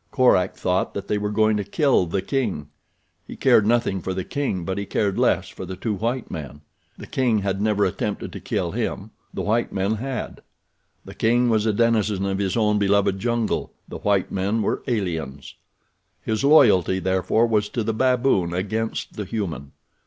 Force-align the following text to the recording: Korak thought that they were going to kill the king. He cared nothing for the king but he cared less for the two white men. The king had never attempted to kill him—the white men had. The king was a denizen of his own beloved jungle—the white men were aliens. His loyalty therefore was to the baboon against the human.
Korak 0.09 0.55
thought 0.55 0.95
that 0.95 1.07
they 1.07 1.19
were 1.19 1.29
going 1.29 1.57
to 1.57 1.63
kill 1.63 2.07
the 2.07 2.23
king. 2.23 2.69
He 3.27 3.35
cared 3.35 3.67
nothing 3.67 4.01
for 4.01 4.15
the 4.15 4.23
king 4.23 4.65
but 4.65 4.79
he 4.79 4.83
cared 4.87 5.19
less 5.19 5.47
for 5.49 5.63
the 5.63 5.75
two 5.75 5.93
white 5.93 6.31
men. 6.31 6.61
The 6.97 7.05
king 7.05 7.37
had 7.43 7.61
never 7.61 7.85
attempted 7.85 8.33
to 8.33 8.39
kill 8.39 8.71
him—the 8.71 9.41
white 9.43 9.71
men 9.71 9.97
had. 9.97 10.41
The 11.05 11.13
king 11.13 11.49
was 11.51 11.67
a 11.67 11.71
denizen 11.73 12.25
of 12.25 12.39
his 12.39 12.57
own 12.57 12.79
beloved 12.79 13.19
jungle—the 13.19 13.99
white 13.99 14.31
men 14.31 14.63
were 14.63 14.81
aliens. 14.87 15.53
His 16.23 16.43
loyalty 16.43 16.97
therefore 16.97 17.45
was 17.45 17.69
to 17.69 17.83
the 17.83 17.93
baboon 17.93 18.55
against 18.55 19.13
the 19.17 19.25
human. 19.25 19.71